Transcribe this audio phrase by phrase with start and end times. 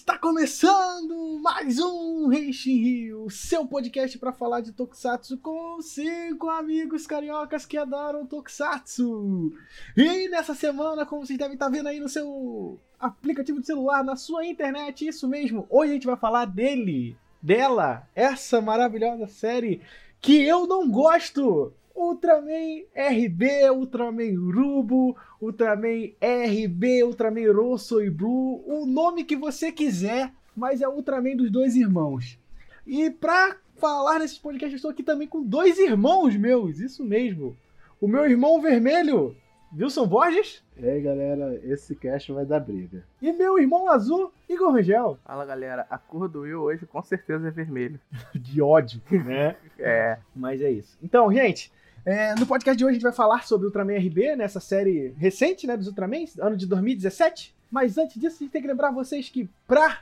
[0.00, 7.06] Está começando mais um Renshin Rio, seu podcast para falar de Tokusatsu com cinco amigos
[7.06, 9.52] cariocas que adoram Tokusatsu.
[9.94, 14.16] E nessa semana, como vocês devem estar vendo aí no seu aplicativo de celular, na
[14.16, 19.82] sua internet, isso mesmo, hoje a gente vai falar dele, dela, essa maravilhosa série
[20.18, 21.74] que eu não gosto.
[22.00, 30.32] Ultraman RB, Ultraman Rubo, Ultraman RB, Ultraman Rosso e Blue, o nome que você quiser,
[30.56, 32.38] mas é Ultraman dos dois irmãos.
[32.86, 37.54] E pra falar nesse podcast, eu estou aqui também com dois irmãos meus, isso mesmo.
[38.00, 39.36] O meu irmão vermelho,
[39.70, 40.64] Wilson Borges.
[40.78, 43.04] E aí, galera, esse cast vai dar briga.
[43.20, 45.18] E meu irmão azul, Igor Rangel.
[45.22, 48.00] Fala, galera, a cor do Will hoje com certeza é vermelho.
[48.34, 49.54] De ódio, né?
[49.78, 50.18] é.
[50.34, 50.98] Mas é isso.
[51.02, 51.70] Então, gente,
[52.04, 55.66] é, no podcast de hoje a gente vai falar sobre Ultraman RB, nessa série recente,
[55.66, 57.54] né, dos Ultramans, ano de 2017.
[57.70, 60.00] Mas antes disso, a gente tem que lembrar vocês que pra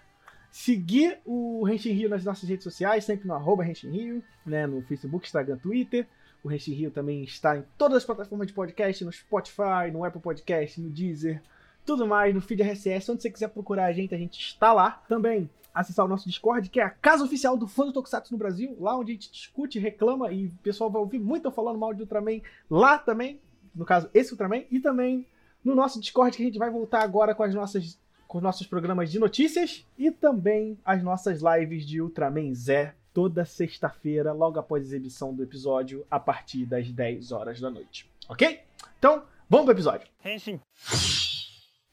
[0.51, 4.83] seguir o Henshin Rio nas nossas redes sociais, sempre no arroba Henshin Rio, né, no
[4.83, 6.07] Facebook, Instagram, Twitter.
[6.43, 10.21] O Henshin Rio também está em todas as plataformas de podcast, no Spotify, no Apple
[10.21, 11.43] Podcast, no Deezer,
[11.85, 15.03] tudo mais, no feed RSS, onde você quiser procurar a gente, a gente está lá.
[15.09, 18.39] Também acessar o nosso Discord, que é a casa oficial do fã do Tokusatsu no
[18.39, 21.79] Brasil, lá onde a gente discute, reclama e o pessoal vai ouvir muito eu falando
[21.79, 23.41] mal de Ultraman lá também,
[23.75, 25.27] no caso, esse Ultraman, e também
[25.65, 28.67] no nosso Discord que a gente vai voltar agora com as nossas com os nossos
[28.67, 34.83] programas de notícias e também as nossas lives de Ultraman Zé toda sexta-feira, logo após
[34.83, 38.09] a exibição do episódio, a partir das 10 horas da noite.
[38.29, 38.61] Ok?
[38.99, 40.07] Então, vamos pro episódio.
[40.23, 40.61] Henshin.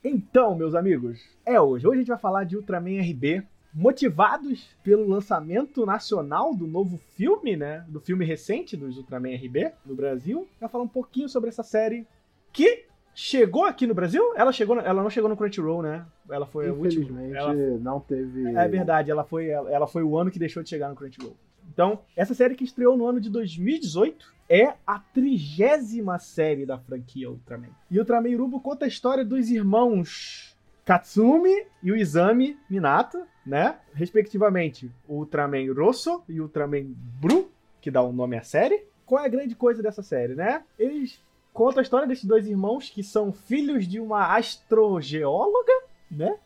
[0.04, 1.88] Então, meus amigos, é hoje.
[1.88, 3.42] Hoje a gente vai falar de Ultraman RB,
[3.76, 7.84] motivados pelo lançamento nacional do novo filme, né?
[7.90, 10.48] Do filme recente dos Ultraman RB no Brasil.
[10.62, 12.08] Vai falar um pouquinho sobre essa série
[12.54, 14.24] que chegou aqui no Brasil.
[14.38, 16.06] Ela chegou, ela não chegou no Crunchyroll, né?
[16.30, 17.22] Ela foi a última.
[17.22, 18.56] Ela, não teve.
[18.56, 21.36] é verdade, ela foi, ela foi o ano que deixou de chegar no Crunchyroll.
[21.74, 27.30] Então, essa série que estreou no ano de 2018 é a trigésima série da franquia
[27.30, 27.70] Ultraman.
[27.92, 30.56] E Ultraman Rubo conta a história dos irmãos
[30.86, 33.78] Katsumi e o Izami Minato, né?
[33.94, 36.86] Respectivamente, o Ultraman Rosso e o Ultraman
[37.22, 38.84] Bru, que dá o nome à série.
[39.06, 40.64] Qual é a grande coisa dessa série, né?
[40.80, 41.22] Eles
[41.54, 45.74] contam a história desses dois irmãos que são filhos de uma astrogeóloga,
[46.10, 46.38] né?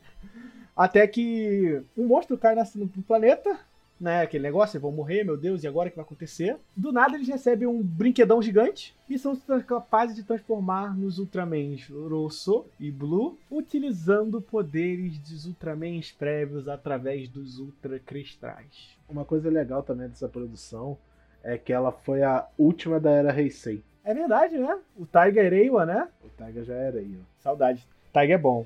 [0.76, 3.60] Até que um monstro cai no planeta,
[4.00, 4.22] né?
[4.22, 6.58] Aquele negócio, eles vão morrer, meu Deus, e agora o que vai acontecer?
[6.76, 9.36] Do nada eles recebem um brinquedão gigante e são
[9.68, 17.60] capazes de transformar nos Ultramans Rosso e Blue, utilizando poderes dos Ultramans prévios através dos
[17.60, 18.98] Ultracristais.
[19.08, 20.98] Uma coisa legal também dessa produção
[21.44, 23.84] é que ela foi a última da era Heisei.
[24.04, 24.80] É verdade, né?
[24.98, 26.08] O Tiger Eiwa, né?
[26.24, 27.24] O Taiga já era aí, ó.
[27.40, 27.88] Saudade.
[28.12, 28.66] Tiger é bom.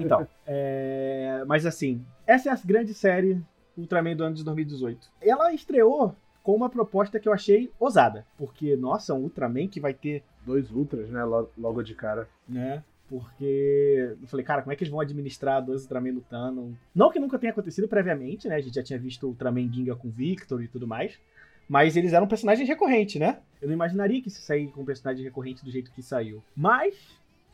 [0.00, 1.42] Então, é...
[1.46, 3.40] mas assim, essa é a grande série
[3.82, 5.08] Ultraman do ano de 2018.
[5.20, 9.92] Ela estreou com uma proposta que eu achei ousada, porque, nossa, um Ultraman que vai
[9.94, 11.22] ter, Dois Ultras, né?
[11.24, 12.28] lo- Logo de cara.
[12.48, 12.82] né?
[13.08, 16.76] Porque eu falei, cara, como é que eles vão administrar dois Ultraman lutando?
[16.94, 18.56] Não que nunca tenha acontecido previamente, né?
[18.56, 21.18] A gente já tinha visto o Ultraman Ginga com Victor e tudo mais.
[21.68, 23.38] Mas eles eram personagens recorrentes, né?
[23.62, 26.42] Eu não imaginaria que isso sair com um personagem recorrente do jeito que saiu.
[26.56, 26.96] Mas,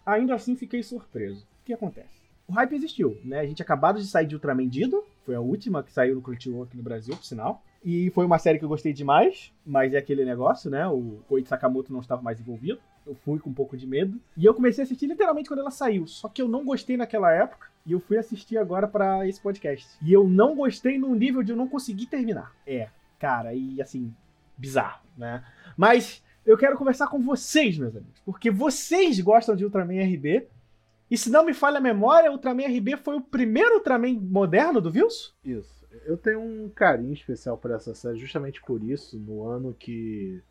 [0.05, 1.43] ainda assim, fiquei surpreso.
[1.63, 2.09] O que acontece?
[2.49, 3.41] O hype existiu, né?
[3.41, 5.05] A gente acabado de sair de Ultraman Dido.
[5.25, 7.63] Foi a última que saiu no Crunchyroll aqui no Brasil, por sinal.
[7.85, 10.87] E foi uma série que eu gostei demais, mas é aquele negócio, né?
[10.87, 12.81] O Koichi Sakamoto não estava mais envolvido.
[13.07, 14.19] Eu fui com um pouco de medo.
[14.37, 16.07] E eu comecei a assistir literalmente quando ela saiu.
[16.07, 17.69] Só que eu não gostei naquela época.
[17.85, 19.87] E eu fui assistir agora para esse podcast.
[20.01, 22.55] E eu não gostei num nível de eu não conseguir terminar.
[22.67, 24.15] É, cara, e assim,
[24.57, 25.45] bizarro, né?
[25.77, 28.21] Mas eu quero conversar com vocês, meus amigos.
[28.25, 30.47] Porque vocês gostam de Ultraman RB.
[31.15, 34.91] E se não me falha a memória, Ultraman RB foi o primeiro Ultraman moderno do
[34.91, 35.33] Vils?
[35.45, 35.87] Isso.
[36.05, 40.43] Eu tenho um carinho especial por essa série, justamente por isso, no ano que,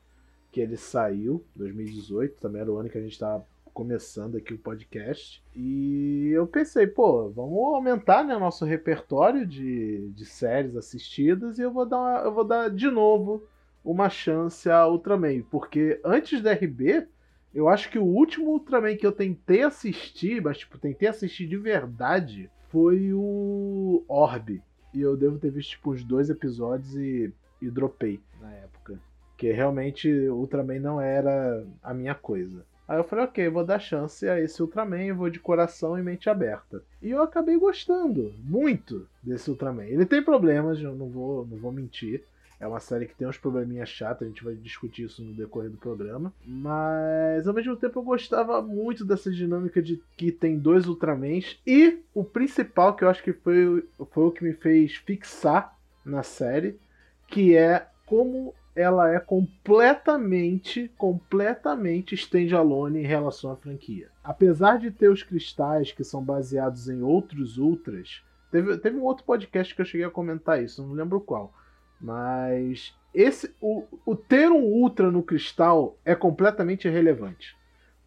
[0.54, 4.58] que ele saiu, 2018, também era o ano que a gente tava começando aqui o
[4.58, 5.44] podcast.
[5.54, 11.72] E eu pensei, pô, vamos aumentar né, nosso repertório de, de séries assistidas e eu
[11.72, 13.44] vou dar, uma- eu vou dar de novo
[13.84, 17.06] uma chance a Ultraman, porque antes da RB,
[17.54, 21.58] eu acho que o último Ultraman que eu tentei assistir, mas tipo, tentei assistir de
[21.58, 24.62] verdade, foi o Orb.
[24.94, 29.00] E eu devo ter visto tipo uns dois episódios e, e dropei na época.
[29.30, 32.66] Porque realmente Ultraman não era a minha coisa.
[32.88, 36.30] Aí eu falei, ok, vou dar chance a esse Ultraman, vou de coração e mente
[36.30, 36.84] aberta.
[37.02, 39.86] E eu acabei gostando muito desse Ultraman.
[39.86, 42.24] Ele tem problemas, eu não vou, não vou mentir.
[42.64, 45.70] É uma série que tem uns probleminhas chatos, a gente vai discutir isso no decorrer
[45.70, 46.34] do programa.
[46.46, 51.60] Mas ao mesmo tempo eu gostava muito dessa dinâmica de que tem dois Ultramans.
[51.68, 56.24] E o principal, que eu acho que foi, foi o que me fez fixar na
[56.24, 56.80] série,
[57.28, 64.08] que é como ela é completamente, completamente standalone em relação à franquia.
[64.24, 69.26] Apesar de ter os cristais que são baseados em outros Ultras, teve, teve um outro
[69.26, 71.54] podcast que eu cheguei a comentar isso, não lembro qual.
[72.04, 77.56] Mas esse o, o ter um Ultra no cristal é completamente irrelevante.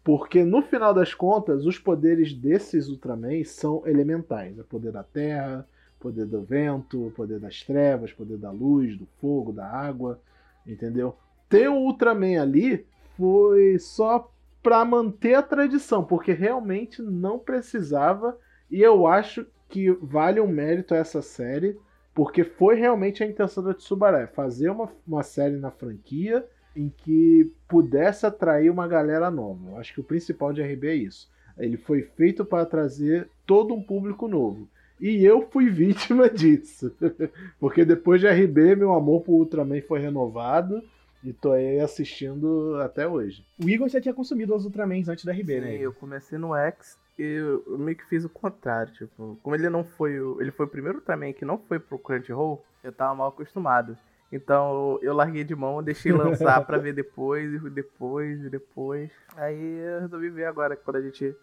[0.03, 4.57] Porque no final das contas, os poderes desses Ultraman são elementais.
[4.59, 5.67] É poder da terra,
[5.99, 10.21] poder do vento, poder das trevas, poder da luz, do fogo, da água,
[10.65, 11.17] entendeu?
[11.49, 12.85] Ter um Ultraman ali
[13.17, 18.37] foi só para manter a tradição, porque realmente não precisava
[18.69, 21.77] e eu acho que vale um mérito a essa série,
[22.17, 26.43] porque foi realmente a intenção da Tsubaré, fazer uma, uma série na franquia
[26.75, 29.69] em que pudesse atrair uma galera nova.
[29.69, 31.29] Eu acho que o principal de RB é isso.
[31.59, 34.67] Ele foi feito para trazer todo um público novo.
[34.99, 36.91] E eu fui vítima disso.
[37.61, 40.81] Porque depois de RB, meu amor por Ultraman foi renovado.
[41.23, 43.45] E tô aí assistindo até hoje.
[43.63, 45.77] O Igor já tinha consumido os Ultramans antes da RB, Sim, né?
[45.77, 50.19] eu comecei no X eu meio que fiz o contrário, tipo, como ele não foi
[50.19, 53.97] o, ele foi o primeiro Ultraman que não foi pro Crunchyroll, eu tava mal acostumado.
[54.31, 59.11] Então eu larguei de mão, deixei lançar pra ver depois, e depois, e depois.
[59.35, 61.35] Aí eu resolvi ver agora, quando a gente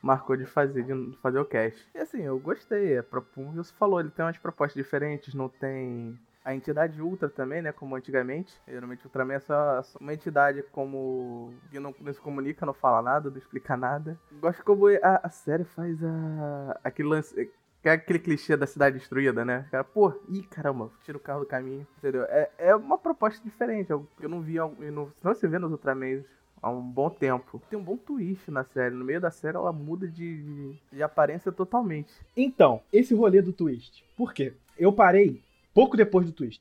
[0.00, 1.84] marcou de fazer, de fazer o cast.
[1.94, 2.98] E assim, eu gostei.
[2.98, 3.02] É,
[3.34, 6.18] como você falou, ele tem umas propostas diferentes, não tem
[6.48, 7.72] a entidade Ultra também, né?
[7.72, 8.58] Como antigamente.
[8.66, 11.52] Geralmente o Ultraman é só, só uma entidade como.
[11.70, 14.18] que não, não, se comunica, não fala nada, não explica nada.
[14.40, 16.80] Gosto como a, a série faz a.
[16.82, 17.50] aquele lance.
[17.82, 19.66] Que é aquele clichê da cidade destruída, né?
[19.70, 22.24] Cara, pô, ih, caramba, tira o carro do caminho, entendeu?
[22.24, 23.90] É, é uma proposta diferente.
[23.90, 24.56] Eu, não vi.
[24.56, 26.24] Eu não, não se vê nos Ultramans
[26.62, 27.62] há um bom tempo.
[27.68, 28.94] Tem um bom twist na série.
[28.94, 32.14] No meio da série ela muda de, de aparência totalmente.
[32.34, 34.02] Então, esse rolê do twist.
[34.16, 34.54] Por quê?
[34.78, 35.42] Eu parei
[35.78, 36.60] pouco depois do twist.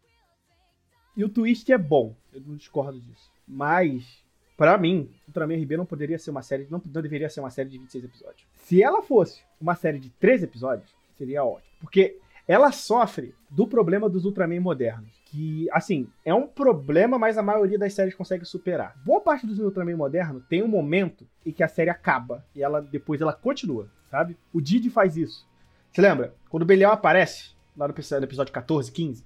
[1.16, 2.16] E o twist é bom.
[2.32, 3.32] Eu não discordo disso.
[3.48, 4.24] Mas,
[4.56, 6.68] para mim, Ultraman RB não poderia ser uma série.
[6.70, 8.48] Não, não deveria ser uma série de 26 episódios.
[8.54, 11.74] Se ela fosse uma série de 13 episódios, seria ótimo.
[11.80, 15.20] Porque ela sofre do problema dos Ultraman modernos.
[15.26, 18.96] Que, assim, é um problema, mas a maioria das séries consegue superar.
[19.04, 22.84] Boa parte dos Ultraman modernos tem um momento em que a série acaba e ela
[22.84, 24.38] depois ela continua, sabe?
[24.54, 25.44] O Didi faz isso.
[25.92, 26.36] Você lembra?
[26.52, 27.94] Quando o Belial aparece, lá no
[28.24, 29.24] episódio 14, 15,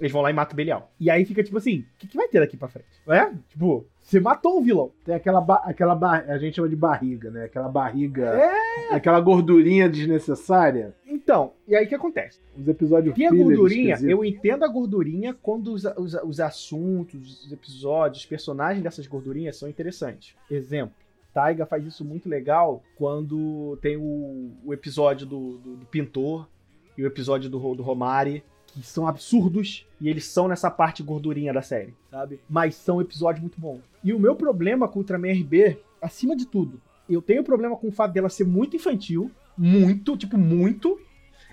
[0.00, 0.92] eles vão lá e matam o Belial.
[0.98, 2.86] E aí fica tipo assim, o que, que vai ter daqui pra frente?
[3.08, 3.30] É?
[3.48, 4.90] Tipo, você matou o vilão.
[5.04, 5.94] Tem aquela, aquela
[6.26, 7.44] a gente chama de barriga, né?
[7.44, 8.94] Aquela barriga, é...
[8.94, 10.94] aquela gordurinha desnecessária.
[11.06, 12.40] Então, e aí o que acontece?
[12.58, 17.52] Os episódios E a gordurinha, eu entendo a gordurinha quando os, os, os assuntos, os
[17.52, 20.34] episódios, os personagens dessas gordurinhas são interessantes.
[20.50, 20.94] Exemplo.
[21.32, 26.48] Taiga faz isso muito legal quando tem o, o episódio do, do, do pintor
[26.96, 31.52] e o episódio do, do Romari, que são absurdos e eles são nessa parte gordurinha
[31.52, 32.40] da série, sabe?
[32.48, 33.80] Mas são episódios muito bons.
[34.02, 37.92] E o meu problema com Ultraman RB, acima de tudo, eu tenho problema com o
[37.92, 40.98] fato dela ser muito infantil, muito, tipo, muito.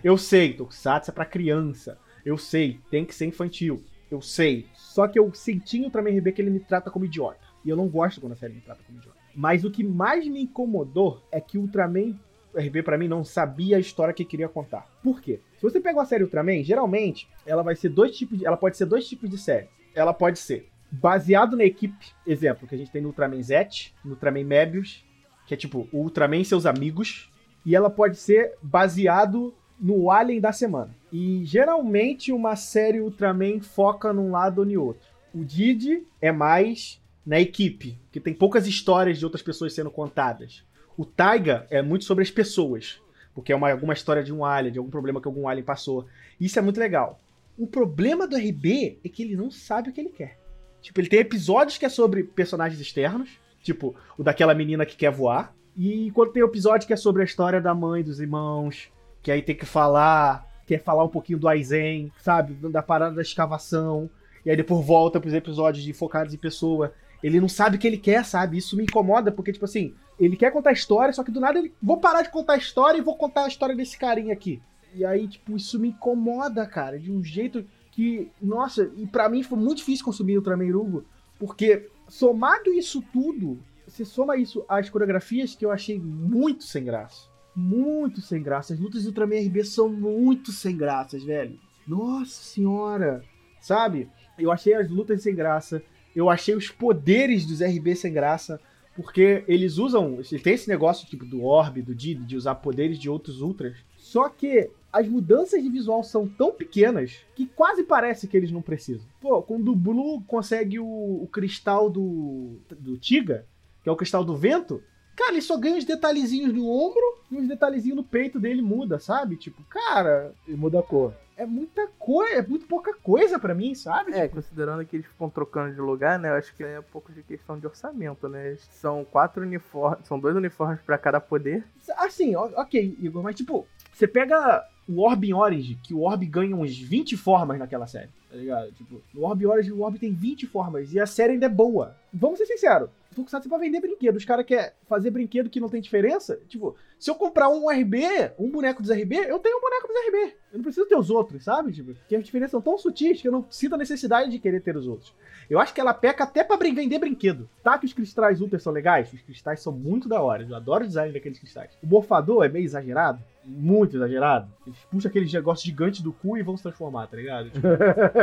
[0.03, 1.97] Eu sei, Tokusatsu é pra criança.
[2.25, 3.83] Eu sei, tem que ser infantil.
[4.09, 4.65] Eu sei.
[4.73, 7.39] Só que eu senti no Ultraman RB que ele me trata como idiota.
[7.63, 9.17] E eu não gosto quando a série me trata como idiota.
[9.36, 12.19] Mas o que mais me incomodou é que Ultraman
[12.55, 14.88] RB para mim não sabia a história que queria contar.
[15.03, 15.39] Por quê?
[15.58, 18.77] Se você pega uma série Ultraman, geralmente ela vai ser dois tipos de, ela pode
[18.77, 19.70] ser dois tipos de série.
[19.93, 24.12] Ela pode ser baseado na equipe, exemplo, que a gente tem no Ultraman Z, no
[24.12, 25.05] Ultraman Mebius,
[25.48, 27.31] que é tipo o Ultraman e seus amigos,
[27.65, 30.96] e ela pode ser baseado no Alien da semana.
[31.12, 35.08] E geralmente uma série Ultraman foca num lado ou no outro.
[35.34, 40.63] O Didi é mais na equipe, que tem poucas histórias de outras pessoas sendo contadas.
[40.98, 43.01] O Taiga é muito sobre as pessoas,
[43.33, 46.05] porque é uma, alguma história de um alien, de algum problema que algum alien passou.
[46.39, 47.19] Isso é muito legal.
[47.57, 50.39] O problema do RB é que ele não sabe o que ele quer.
[50.81, 53.29] Tipo, ele tem episódios que é sobre personagens externos,
[53.62, 57.25] tipo o daquela menina que quer voar, e quando tem episódio que é sobre a
[57.25, 58.89] história da mãe, dos irmãos,
[59.21, 63.21] que aí tem que falar, quer falar um pouquinho do Aizen, sabe, da parada da
[63.21, 64.10] escavação,
[64.45, 66.93] e aí depois volta pros episódios de focados em pessoa.
[67.23, 68.57] Ele não sabe o que ele quer, sabe?
[68.57, 71.59] Isso me incomoda, porque, tipo assim, ele quer contar a história, só que do nada
[71.59, 71.73] ele.
[71.81, 74.61] Vou parar de contar a história e vou contar a história desse carinha aqui.
[74.93, 78.29] E aí, tipo, isso me incomoda, cara, de um jeito que.
[78.41, 81.05] Nossa, e para mim foi muito difícil consumir Ultraman Rugo,
[81.39, 87.29] porque somado isso tudo, você soma isso às coreografias que eu achei muito sem graça.
[87.55, 88.73] Muito sem graça.
[88.73, 91.59] As lutas do Ultraman RB são muito sem graças, velho.
[91.87, 93.23] Nossa senhora!
[93.59, 94.09] Sabe?
[94.39, 95.83] Eu achei as lutas sem graça.
[96.15, 98.60] Eu achei os poderes dos RB sem graça.
[98.96, 100.20] Porque eles usam.
[100.44, 103.77] Tem esse negócio tipo do Orb, do Did, de usar poderes de outros Ultras.
[103.98, 108.62] Só que as mudanças de visual são tão pequenas que quase parece que eles não
[108.62, 109.08] precisam.
[109.22, 113.46] Pô, quando o Blue consegue o, o cristal do, do Tiga,
[113.82, 114.84] que é o cristal do vento,
[115.15, 117.01] cara, ele só ganha uns detalhezinhos no ombro
[117.32, 119.38] e uns detalhezinhos no peito dele muda, sabe?
[119.38, 120.34] Tipo, cara.
[120.46, 121.13] E muda a cor.
[121.41, 124.13] É muita coisa, é muito pouca coisa para mim, sabe?
[124.13, 126.29] É, considerando que eles ficam trocando de lugar, né?
[126.29, 128.55] Eu acho que é um pouco de questão de orçamento, né?
[128.74, 131.63] São quatro uniformes, são dois uniformes para cada poder.
[131.98, 136.55] Assim, ok, Igor, mas tipo, você pega o Orb em Orange, que o Orb ganha
[136.55, 138.71] uns 20 formas naquela série, tá ligado?
[138.71, 141.95] Tipo, no Orb Orange o Orb tem 20 formas e a série ainda é boa.
[142.13, 144.15] Vamos ser sinceros, Tokusatsu é pra vender brinquedo.
[144.15, 146.39] Os caras querem fazer brinquedo que não tem diferença.
[146.47, 148.03] Tipo, se eu comprar um RB,
[148.39, 150.35] um boneco dos RB, eu tenho um boneco dos RB.
[150.51, 151.71] Eu não preciso ter os outros, sabe?
[151.71, 154.61] Tipo, que as diferenças são tão sutis que eu não sinto a necessidade de querer
[154.61, 155.13] ter os outros.
[155.50, 157.50] Eu acho que ela peca até pra vender brinquedo.
[157.61, 159.11] Tá que os cristais Ultra são legais?
[159.11, 160.45] Os cristais são muito da hora.
[160.47, 161.71] Eu adoro o design daqueles cristais.
[161.83, 163.21] O morfador é meio exagerado.
[163.43, 164.47] Muito exagerado.
[164.65, 167.50] Eles puxam aqueles negócios gigantes do cu e vão se transformar, tá ligado?
[167.50, 167.67] Tipo,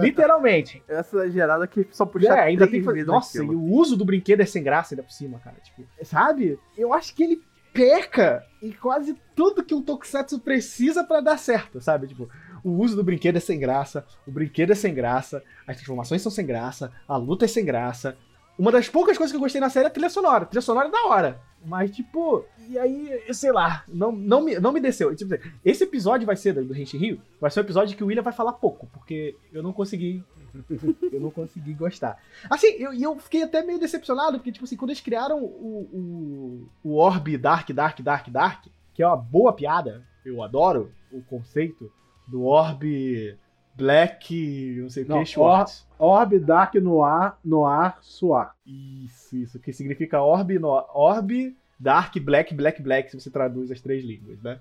[0.00, 0.82] literalmente.
[0.88, 3.04] Essa exagerada que só puxa é, ainda tem que...
[3.04, 5.56] Nossa, e o uso do brinquedo é sem graça ainda por cima, cara.
[5.62, 6.58] Tipo, sabe?
[6.76, 11.80] Eu acho que ele peca em quase tudo que um Tokusatsu precisa para dar certo,
[11.80, 12.06] sabe?
[12.06, 12.28] Tipo,
[12.62, 16.30] o uso do brinquedo é sem graça, o brinquedo é sem graça, as transformações são
[16.30, 18.16] sem graça, a luta é sem graça.
[18.58, 20.44] Uma das poucas coisas que eu gostei na série é a trilha sonora.
[20.44, 21.40] A trilha sonora é da hora.
[21.64, 25.14] Mas, tipo, e aí, sei lá, não, não, me, não me desceu.
[25.14, 28.22] Tipo, esse episódio vai ser do Henshin Rio, vai ser um episódio que o William
[28.22, 30.24] vai falar pouco, porque eu não consegui
[31.12, 32.18] eu não consegui gostar.
[32.48, 36.90] Assim, eu, eu fiquei até meio decepcionado, porque, tipo assim, quando eles criaram o, o,
[36.90, 41.90] o Orb Dark, Dark, Dark, Dark, que é uma boa piada, eu adoro o conceito
[42.26, 43.36] do Orb
[43.74, 45.86] Black, não sei o que, Schwartz.
[45.98, 48.54] Orb Dark Noir, Noir, Suar.
[48.66, 53.80] Isso, isso, que significa Orb, no, Orb Dark, Black, Black, Black, se você traduz as
[53.80, 54.60] três línguas, né?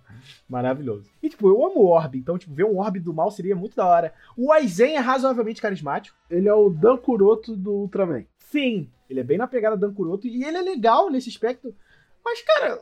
[0.49, 1.09] Maravilhoso.
[1.21, 3.75] E, tipo, eu amo o Orb, então, tipo, ver um Orb do mal seria muito
[3.75, 4.13] da hora.
[4.35, 6.17] O Aizen é razoavelmente carismático.
[6.29, 8.25] Ele é o Dan Kuroto do Ultraman.
[8.37, 11.75] Sim, ele é bem na pegada Dan Kuroto e ele é legal nesse aspecto.
[12.25, 12.81] Mas, cara,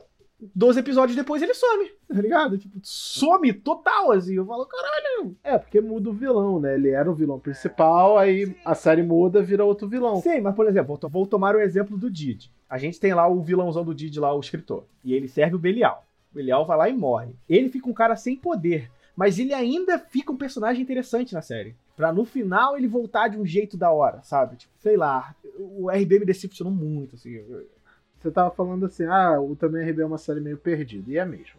[0.54, 2.58] 12 episódios depois ele some, tá ligado?
[2.58, 4.34] Tipo, some total, assim.
[4.34, 5.36] Eu falo, caralho.
[5.42, 6.74] É, porque muda o vilão, né?
[6.74, 8.54] Ele era o vilão principal, aí Sim.
[8.64, 10.20] a série muda, vira outro vilão.
[10.20, 12.50] Sim, mas por exemplo, vou tomar o exemplo do Didi.
[12.68, 14.84] A gente tem lá o vilãozão do Didi lá, o escritor.
[15.04, 16.06] E ele serve o Belial.
[16.30, 17.34] O Belial vai lá e morre.
[17.48, 18.90] Ele fica um cara sem poder.
[19.16, 21.74] Mas ele ainda fica um personagem interessante na série.
[21.96, 24.56] Pra no final ele voltar de um jeito da hora, sabe?
[24.56, 25.34] Tipo, sei lá.
[25.58, 27.42] O RB me decepcionou muito, assim.
[28.20, 31.10] Você tava falando assim, ah, o também RB é uma série meio perdida.
[31.10, 31.58] E é mesmo.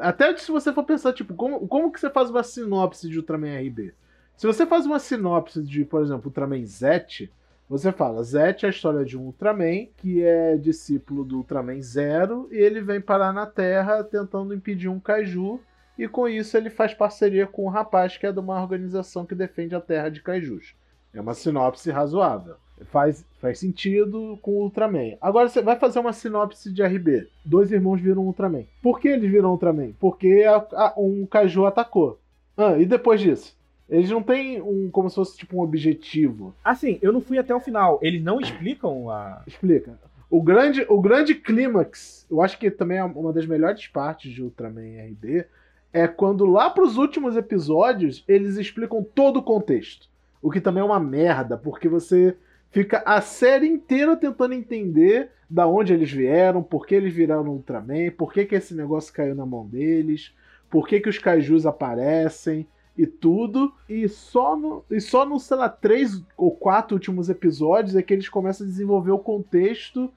[0.00, 3.58] Até se você for pensar, tipo, como, como que você faz uma sinopse de Ultraman
[3.58, 3.94] RB?
[4.36, 7.30] Se você faz uma sinopse de, por exemplo, Ultraman Z,
[7.68, 12.48] você fala, Zet é a história de um Ultraman que é discípulo do Ultraman Zero
[12.52, 15.60] e ele vem parar na Terra tentando impedir um Kaiju
[15.98, 19.34] e com isso ele faz parceria com um rapaz que é de uma organização que
[19.34, 20.74] defende a Terra de Kaijus.
[21.12, 25.16] É uma sinopse razoável faz, faz sentido com o Ultraman.
[25.20, 27.28] Agora você vai fazer uma sinopse de RB.
[27.44, 28.64] Dois irmãos viram Ultraman.
[28.82, 29.92] Por que eles viram Ultraman?
[29.98, 32.18] Porque a, a, um Kaiju atacou.
[32.56, 33.56] Ah, e depois disso?
[33.88, 36.54] Eles não têm um como se fosse tipo um objetivo.
[36.62, 37.98] Assim, eu não fui até o final.
[38.02, 39.42] Eles não explicam a.
[39.46, 39.98] Explica.
[40.30, 44.42] O grande, o grande clímax, eu acho que também é uma das melhores partes de
[44.42, 45.46] Ultraman RB,
[45.90, 50.06] é quando lá pros últimos episódios eles explicam todo o contexto.
[50.42, 52.36] O que também é uma merda, porque você
[52.70, 58.10] fica a série inteira tentando entender da onde eles vieram, por que eles viraram Ultraman,
[58.10, 60.34] por que, que esse negócio caiu na mão deles,
[60.70, 62.66] por que, que os kaijus aparecem
[62.98, 63.72] e tudo.
[63.88, 68.12] E só no, e só no, sei lá, três ou quatro últimos episódios é que
[68.12, 70.12] eles começam a desenvolver o contexto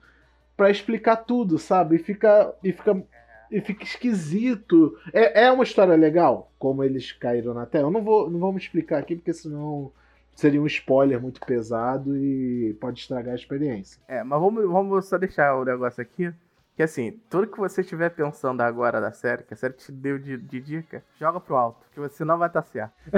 [0.56, 1.96] para explicar tudo, sabe?
[1.96, 3.02] E fica, e fica,
[3.50, 4.98] e fica esquisito.
[5.12, 7.84] É, é uma história legal, como eles caíram na Terra.
[7.84, 9.92] Eu não vou, não vou me explicar aqui, porque senão
[10.34, 14.00] seria um spoiler muito pesado e pode estragar a experiência.
[14.08, 16.32] É, mas vamos, vamos só deixar o negócio aqui.
[16.74, 20.18] Que assim, tudo que você estiver pensando agora da série, que a série te deu
[20.18, 22.94] de, de dica, joga pro alto, que você não vai estar certo.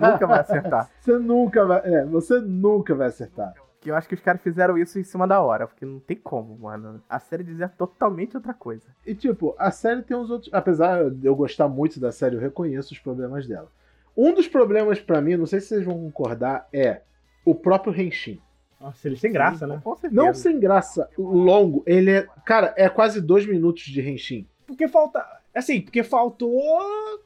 [0.00, 0.90] nunca vai acertar.
[1.00, 1.80] Você nunca vai.
[1.84, 3.54] É, você nunca vai acertar.
[3.80, 6.16] Que eu acho que os caras fizeram isso em cima da hora, porque não tem
[6.16, 7.00] como, mano.
[7.08, 8.88] A série dizia totalmente outra coisa.
[9.06, 10.52] E tipo, a série tem uns outros.
[10.52, 13.68] Apesar de eu gostar muito da série, eu reconheço os problemas dela.
[14.16, 17.02] Um dos problemas para mim, não sei se vocês vão concordar, é
[17.44, 18.40] o próprio Henshin.
[18.80, 19.80] Nossa, ele sem graça, né?
[20.12, 21.82] Não sem graça, longo.
[21.86, 22.26] Ele é.
[22.44, 24.46] Cara, é quase dois minutos de Henshin.
[24.66, 25.24] Porque falta.
[25.54, 26.60] Assim, porque faltou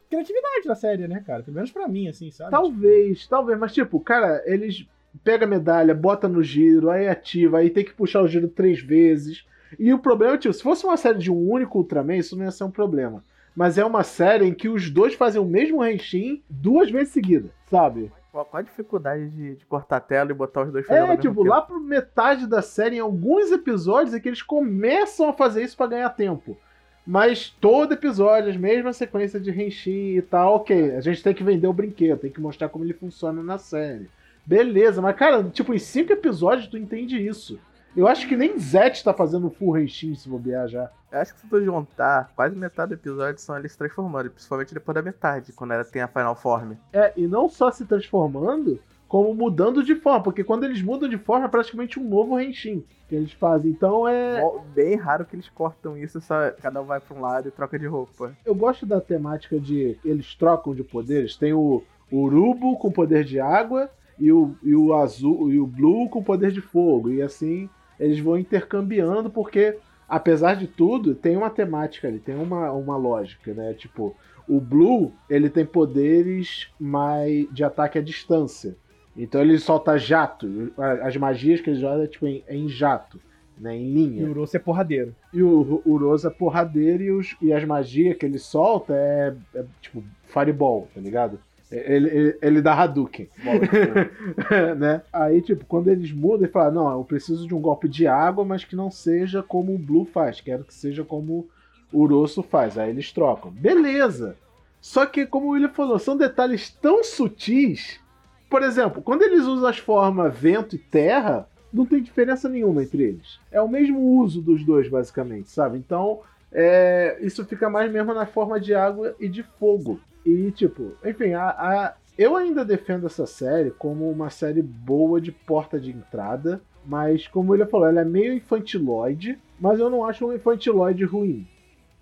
[0.08, 1.42] criatividade na série, né, cara?
[1.42, 2.50] Pelo menos pra mim, assim, sabe?
[2.50, 4.86] Talvez, talvez, mas tipo, cara, eles
[5.24, 8.80] pega a medalha, bota no giro, aí ativa, aí tem que puxar o giro três
[8.80, 9.44] vezes.
[9.78, 12.44] E o problema é, tipo, se fosse uma série de um único Ultraman, isso não
[12.44, 13.24] ia ser um problema.
[13.58, 17.50] Mas é uma série em que os dois fazem o mesmo Henshin duas vezes seguidas,
[17.68, 18.08] sabe?
[18.30, 21.12] Qual, qual a dificuldade de, de cortar a tela e botar os dois fazendo ao
[21.12, 25.32] É, tipo, lá pro metade da série, em alguns episódios, é que eles começam a
[25.32, 26.56] fazer isso pra ganhar tempo.
[27.04, 31.42] Mas todo episódio, as mesmas sequências de Henshin e tal, ok, a gente tem que
[31.42, 34.08] vender o brinquedo, tem que mostrar como ele funciona na série.
[34.46, 37.58] Beleza, mas cara, tipo, em cinco episódios tu entende isso.
[37.96, 40.90] Eu acho que nem Zet tá fazendo full Henshin se bobear já.
[41.10, 44.74] Eu acho que se tu juntar, quase metade do episódio são eles se transformando, principalmente
[44.74, 46.74] depois da metade, quando ela tem a Final Form.
[46.92, 48.78] É, e não só se transformando,
[49.08, 52.84] como mudando de forma, porque quando eles mudam de forma é praticamente um novo Henshin
[53.08, 53.70] que eles fazem.
[53.70, 54.40] Então é.
[54.74, 57.78] Bem raro que eles cortam isso, só cada um vai pra um lado e troca
[57.78, 58.36] de roupa.
[58.44, 61.36] Eu gosto da temática de eles trocam de poderes.
[61.36, 66.08] Tem o Urubo com poder de água e o, e o azul e o Blue
[66.10, 67.10] com poder de fogo.
[67.10, 67.68] E assim
[67.98, 69.76] eles vão intercambiando, porque,
[70.08, 73.74] apesar de tudo, tem uma temática ali, tem uma, uma lógica, né?
[73.74, 74.14] Tipo,
[74.48, 78.76] o Blue ele tem poderes mais de ataque à distância.
[79.16, 80.72] Então ele solta jato.
[81.02, 83.18] As magias que ele joga é tipo em, em jato,
[83.58, 83.76] né?
[83.76, 84.22] Em linha.
[84.22, 85.14] E o Urosso é porradeiro.
[85.34, 89.64] E o Urosa é porradeiro e, os- e as magias que ele solta é, é
[89.82, 91.40] tipo Fireball, tá ligado?
[91.70, 93.28] Ele, ele, ele dá Hadouken.
[94.78, 95.02] né?
[95.12, 98.44] Aí, tipo, quando eles mudam, ele fala: Não, eu preciso de um golpe de água,
[98.44, 101.46] mas que não seja como o Blue faz, quero que seja como
[101.92, 102.78] o Urosso faz.
[102.78, 103.50] Aí eles trocam.
[103.50, 104.36] Beleza!
[104.80, 108.00] Só que, como o William falou, são detalhes tão sutis.
[108.48, 113.02] Por exemplo, quando eles usam as formas vento e terra, não tem diferença nenhuma entre
[113.02, 113.38] eles.
[113.50, 115.76] É o mesmo uso dos dois, basicamente, sabe?
[115.76, 116.20] Então,
[116.50, 120.00] é, isso fica mais mesmo na forma de água e de fogo.
[120.24, 125.30] E, tipo, enfim, a, a- eu ainda defendo essa série como uma série boa de
[125.32, 130.26] porta de entrada, mas, como ele falou, ela é meio infantiloide, mas eu não acho
[130.26, 131.46] um infantiloide ruim.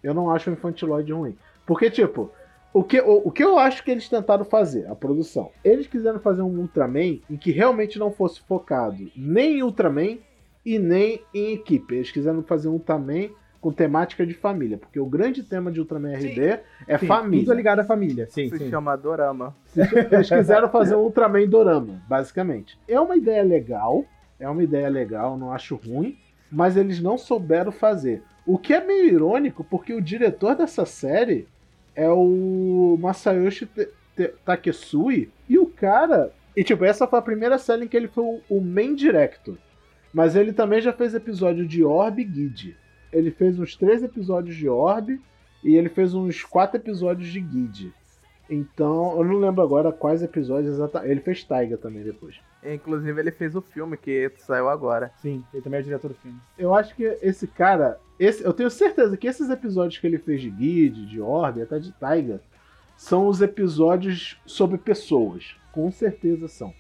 [0.03, 1.37] Eu não acho um infantiloide ruim.
[1.67, 2.31] Porque, tipo,
[2.73, 5.51] o que, o, o que eu acho que eles tentaram fazer, a produção?
[5.65, 10.19] Eles quiseram fazer um Ultraman em que realmente não fosse focado nem em Ultraman
[10.65, 11.95] e nem em equipe.
[11.95, 13.31] Eles quiseram fazer um Ultraman
[13.67, 16.29] com temática de família, porque o grande tema de Ultraman Sim.
[16.29, 17.45] RD é Sim, família.
[17.47, 18.71] Tudo ligado à família, sim, Se sim.
[18.71, 19.57] chama Dorama.
[19.77, 22.79] Eles quiseram fazer um Ultraman Dorama, basicamente.
[22.87, 24.05] É uma ideia legal,
[24.39, 26.17] é uma ideia legal, não acho ruim,
[26.49, 28.23] mas eles não souberam fazer.
[28.47, 31.49] O que é meio irônico, porque o diretor dessa série
[31.97, 33.69] é o Masayoshi
[34.45, 36.33] Takesui, e o cara.
[36.57, 39.57] E tipo, essa foi a primeira série em que ele foi o- main director.
[40.15, 42.77] Mas ele também já fez episódio de Orb e Guide.
[43.17, 45.21] Ele fez uns três episódios de Orb
[45.65, 47.93] e ele fez uns quatro episódios de Guide.
[48.49, 51.11] Então, eu não lembro agora quais episódios exatamente.
[51.11, 52.37] Ele fez Taiga também depois.
[52.63, 55.11] Inclusive, ele fez o filme que saiu agora.
[55.17, 56.39] Sim, ele também é o diretor do filme.
[56.59, 57.99] Eu acho que esse cara.
[58.19, 61.79] Esse, eu tenho certeza que esses episódios que ele fez de Guide, de Orbe, até
[61.79, 62.41] de Taiga,
[62.97, 65.57] são os episódios sobre pessoas.
[65.73, 66.73] Com certeza são.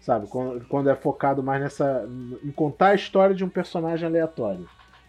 [0.00, 0.26] Sabe?
[0.26, 2.08] Quando, quando é focado mais nessa.
[2.42, 4.66] em contar a história de um personagem aleatório.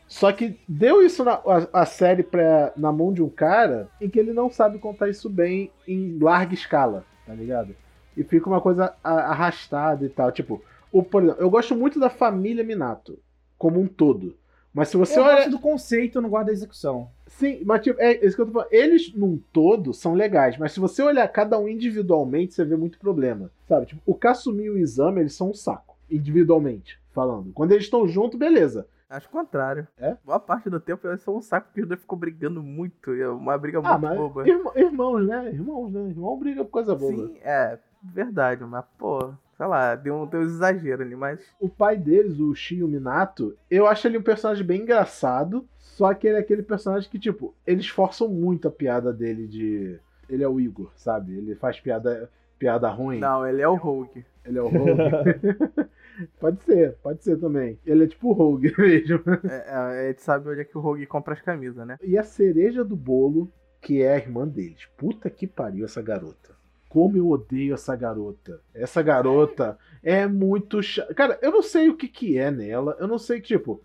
[0.07, 4.09] Só que deu isso na a, a série pra, na mão de um cara em
[4.09, 7.75] que ele não sabe contar isso bem em larga escala, tá ligado?
[8.15, 10.31] E fica uma coisa arrastada e tal.
[10.31, 10.61] Tipo,
[10.91, 13.17] o, por exemplo, eu gosto muito da família Minato,
[13.57, 14.35] como um todo.
[14.73, 15.35] Mas se você eu olha.
[15.35, 17.09] gosto do conceito, eu não gosto da execução.
[17.27, 18.71] Sim, mas tipo, é isso que eu tô falando.
[18.71, 22.99] Eles, num todo, são legais, mas se você olhar cada um individualmente, você vê muito
[22.99, 23.51] problema.
[23.67, 23.87] Sabe?
[23.87, 27.51] Tipo, o Kasumi e o Izami, eles são um saco, individualmente falando.
[27.53, 28.87] Quando eles estão juntos, beleza.
[29.13, 29.87] Acho o contrário.
[29.95, 30.17] É?
[30.25, 33.11] Boa parte do tempo eles são um saco porque os dois ficam brigando muito.
[33.13, 34.47] É uma briga Ah, muito boba.
[34.49, 35.49] irmã- irmãos, né?
[35.53, 36.01] Irmãos, né?
[36.09, 37.27] Irmão briga por coisa boba.
[37.27, 41.39] Sim, é verdade, mas pô, sei lá, deu um, deu um exagero ali, mas.
[41.59, 46.27] O pai deles, o Shio Minato, eu acho ele um personagem bem engraçado, só que
[46.27, 49.99] ele é aquele personagem que, tipo, eles forçam muito a piada dele de.
[50.27, 51.37] Ele é o Igor, sabe?
[51.37, 53.19] Ele faz piada, piada ruim.
[53.19, 54.25] Não, ele é o Rogue.
[54.43, 55.03] Ele é o Rogue.
[56.39, 57.79] pode ser, pode ser também.
[57.85, 59.21] Ele é tipo o Rogue mesmo.
[59.49, 61.97] É, é, a gente sabe onde é que o Rogue compra as camisas, né?
[62.03, 64.87] E a cereja do bolo, que é a irmã deles.
[64.97, 66.53] Puta que pariu essa garota.
[66.89, 68.61] Como eu odeio essa garota.
[68.73, 71.13] Essa garota é muito chata.
[71.13, 72.95] Cara, eu não sei o que que é nela.
[72.99, 73.83] Eu não sei, tipo...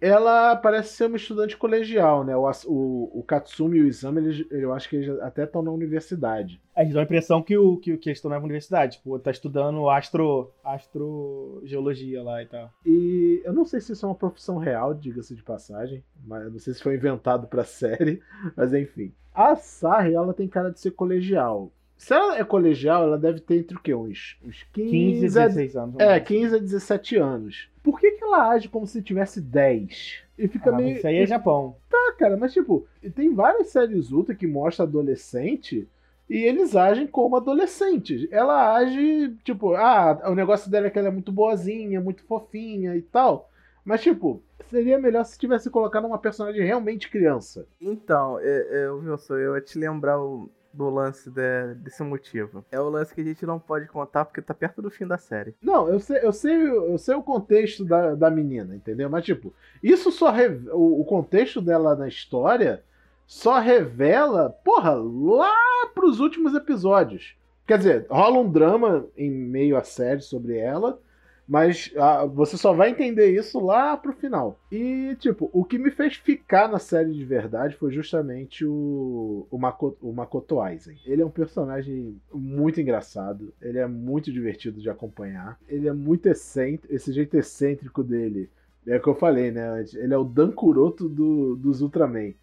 [0.00, 2.36] Ela parece ser uma estudante colegial, né?
[2.36, 5.72] O, o, o Katsumi e o Izami, eles, eu acho que eles até estão na
[5.72, 6.60] universidade.
[6.74, 8.98] A gente dá a impressão que, o, que, que eles estão na universidade.
[8.98, 12.70] Tipo, tá estudando astro, astrogeologia lá e tal.
[12.86, 16.58] E eu não sei se isso é uma profissão real, diga-se de passagem, mas não
[16.60, 18.22] sei se foi inventado pra série,
[18.56, 19.12] mas enfim.
[19.34, 21.72] A Sarri, ela tem cara de ser colegial.
[21.98, 23.92] Se ela é colegial, ela deve ter entre o quê?
[23.92, 25.94] Uns, uns 15, 15, a 16 anos.
[26.00, 27.68] É, 15 a 17 anos.
[27.82, 30.22] Por que, que ela age como se tivesse 10?
[30.38, 30.96] E fica Ah, meio.
[30.96, 31.76] Isso aí é Japão.
[31.92, 35.88] Ah, cara, mas tipo, tem várias séries Ultra que mostram adolescente
[36.30, 38.28] e eles agem como adolescentes.
[38.30, 42.94] Ela age, tipo, ah, o negócio dela é que ela é muito boazinha, muito fofinha
[42.96, 43.50] e tal.
[43.84, 47.66] Mas, tipo, seria melhor se tivesse colocado uma personagem realmente criança.
[47.80, 52.64] Então, é, é, Wilson, eu ia te lembrar o- do lance de- desse motivo.
[52.70, 55.18] É o lance que a gente não pode contar porque tá perto do fim da
[55.18, 55.54] série.
[55.60, 59.10] Não, eu sei, eu sei, eu sei o contexto da, da menina, entendeu?
[59.10, 60.30] Mas, tipo, isso só.
[60.30, 62.84] re- O, o contexto dela na história
[63.26, 65.52] só revela, porra, lá
[65.94, 67.36] pros últimos episódios.
[67.66, 71.00] Quer dizer, rola um drama em meio à série sobre ela,
[71.48, 74.60] mas ah, você só vai entender isso lá pro final.
[74.70, 79.58] E, tipo, o que me fez ficar na série de verdade foi justamente o, o,
[79.58, 80.58] Makoto, o Makoto.
[81.06, 86.26] Ele é um personagem muito engraçado, ele é muito divertido de acompanhar, ele é muito
[86.26, 88.50] excêntrico, esse jeito excêntrico dele.
[88.86, 89.84] É o que eu falei, né?
[89.94, 92.34] Ele é o Dan Kuroto do, dos Ultraman.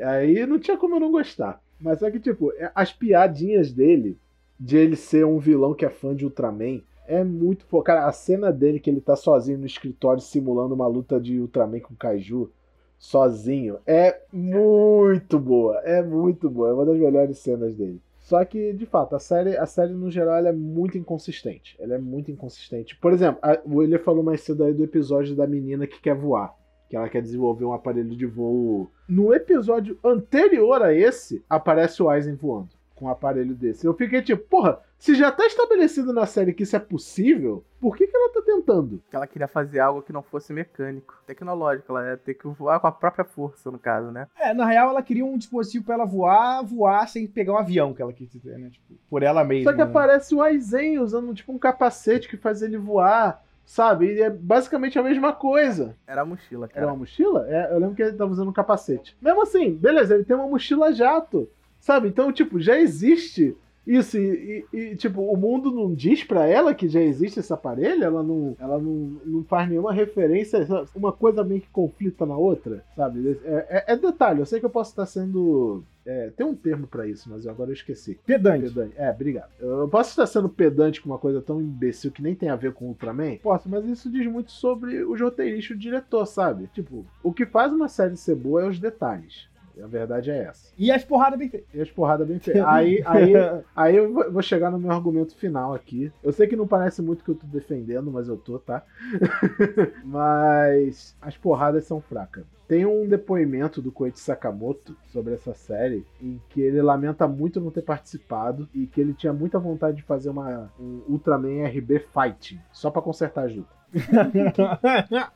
[0.00, 1.62] Aí não tinha como eu não gostar.
[1.78, 4.18] Mas só que, tipo, é- as piadinhas dele,
[4.58, 7.82] de ele ser um vilão que é fã de Ultraman, é muito fo...
[7.82, 11.80] Cara, a cena dele que ele tá sozinho no escritório simulando uma luta de Ultraman
[11.80, 12.50] com Kaiju,
[12.98, 15.78] sozinho, é muito boa.
[15.84, 16.70] É muito boa.
[16.70, 18.00] É uma das melhores cenas dele.
[18.18, 21.76] Só que, de fato, a série, a série no geral é muito inconsistente.
[21.78, 22.96] Ela é muito inconsistente.
[22.96, 26.14] Por exemplo, a- o William falou mais cedo aí do episódio da menina que quer
[26.14, 26.54] voar.
[26.88, 28.90] Que ela quer desenvolver um aparelho de voo.
[29.06, 33.86] No episódio anterior a esse, aparece o Aizen voando com um aparelho desse.
[33.86, 37.94] Eu fiquei tipo, porra, se já tá estabelecido na série que isso é possível, por
[37.94, 39.02] que, que ela tá tentando?
[39.10, 41.92] Que ela queria fazer algo que não fosse mecânico, tecnológico.
[41.92, 44.28] Ela ia ter que voar com a própria força, no caso, né?
[44.40, 47.92] É, na real, ela queria um dispositivo pra ela voar, voar sem pegar um avião
[47.92, 48.70] que ela quis dizer, né?
[48.70, 49.70] Tipo, por ela mesma.
[49.70, 49.90] Só que né?
[49.90, 54.06] aparece o Aizen usando tipo um capacete que faz ele voar, sabe?
[54.06, 55.94] E é basicamente a mesma coisa.
[56.06, 56.86] Era a mochila, Era cara.
[56.86, 57.44] uma mochila?
[57.46, 59.14] É, eu lembro que ele tava usando um capacete.
[59.20, 61.46] Mesmo assim, beleza, ele tem uma mochila jato,
[61.78, 62.08] sabe?
[62.08, 63.54] Então, tipo, já existe
[63.86, 64.16] isso.
[64.18, 68.02] E, e- e, tipo, o mundo não diz pra ela que já existe esse aparelho,
[68.04, 72.84] ela não, ela não, não faz nenhuma referência, uma coisa meio que conflita na outra,
[72.96, 73.38] sabe?
[73.44, 75.82] É, é- é detalhe, eu sei que eu posso estar sendo.
[76.06, 78.18] é, tem um termo pra isso, mas eu agora eu esqueci.
[78.26, 78.68] Pedante.
[78.68, 78.92] Pedante.
[78.96, 79.48] É, obrigado.
[79.58, 82.72] Eu posso estar sendo pedante com uma coisa tão imbecil que nem tem a ver
[82.74, 83.36] com o Ultraman?
[83.42, 86.68] Posso, mas isso diz muito sobre os roteiristas e o diretor, sabe?
[86.74, 89.48] Tipo, o que faz uma série ser boa é os detalhes.
[89.82, 90.72] A verdade é essa.
[90.78, 91.68] E as porradas bem feitas.
[91.74, 92.62] E as porradas bem feitas.
[92.66, 93.32] Aí, aí,
[93.74, 96.12] aí eu vou- chegar no meu argumento final aqui.
[96.22, 98.82] Eu sei que não parece muito que eu tô defendendo, mas eu tô, tá?
[100.04, 102.44] mas as porradas são fracas.
[102.66, 107.70] Tem um depoimento do Koichi Sakamoto sobre essa série em que ele lamenta muito não
[107.70, 112.58] ter participado e que ele tinha muita vontade de fazer uma, um Ultraman RB Fighting,
[112.72, 113.74] só pra consertar as lutas.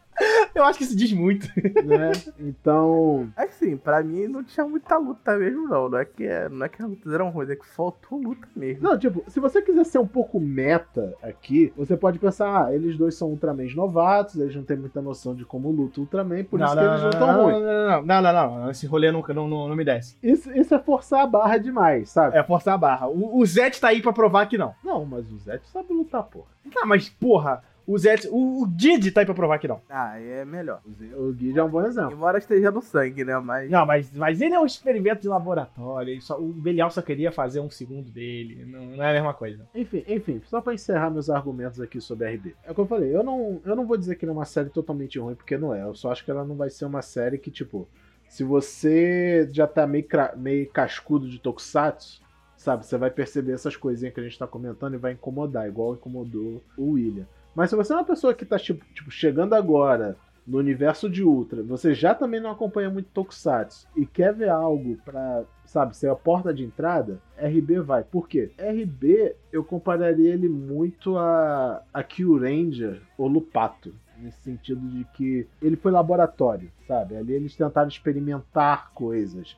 [0.54, 1.46] Eu acho que isso diz muito.
[1.84, 2.12] Né?
[2.38, 5.88] Então, Assim, pra mim não tinha muita luta mesmo, não.
[5.88, 8.82] Não é que, não é que as lutas eram ruins, é que faltou luta mesmo.
[8.82, 12.96] Não, tipo, se você quiser ser um pouco meta aqui, você pode pensar, ah, eles
[12.96, 16.72] dois são Ultramans novatos, eles não têm muita noção de como luta Ultraman, por isso
[16.72, 17.62] que eles não estão não, ruins.
[17.62, 18.70] não, não, não, não, não.
[18.70, 20.16] Esse rolê nunca não, não, não me desce.
[20.22, 22.36] Isso, isso é forçar a barra demais, sabe?
[22.36, 23.08] É forçar a barra.
[23.08, 24.74] O, o Zet tá aí pra provar que não.
[24.82, 26.46] Não, mas o Zé sabe lutar, porra.
[26.76, 28.28] Ah, mas porra, o Zet.
[28.30, 29.80] O, o Didi tá aí pra provar que não.
[29.88, 30.80] Ah, é melhor.
[31.16, 32.12] O, o Guide é um bom exemplo.
[32.12, 33.38] Embora esteja no sangue, né?
[33.38, 33.70] Mas.
[33.70, 36.20] Não, mas, mas ele é um experimento de laboratório.
[36.20, 38.64] só- o Belial só queria fazer um segundo dele.
[38.66, 39.66] Não, não é a mesma coisa.
[39.74, 42.54] Enfim, enfim, só pra encerrar meus argumentos aqui sobre RB.
[42.64, 44.44] É o que eu falei, eu não, eu não vou dizer que ela é uma
[44.44, 45.82] série totalmente ruim, porque não é.
[45.82, 47.88] Eu só acho que ela não vai ser uma série que, tipo,
[48.28, 52.20] se você já tá meio, meio cascudo de Tokusatsu,
[52.56, 55.94] sabe, você vai perceber essas coisinhas que a gente tá comentando e vai incomodar, igual
[55.94, 57.26] incomodou o William.
[57.58, 60.16] Mas se você é uma pessoa que tá, tipo, tipo, chegando agora
[60.46, 64.96] no universo de Ultra, você já também não acompanha muito Tokusatsu e quer ver algo
[65.04, 68.04] pra, sabe, ser a porta de entrada, RB vai.
[68.04, 68.52] Por quê?
[68.56, 73.92] RB, eu compararia ele muito a, a Q Ranger ou Lupato.
[74.16, 77.16] Nesse sentido de que ele foi laboratório, sabe?
[77.16, 79.56] Ali eles tentaram experimentar coisas.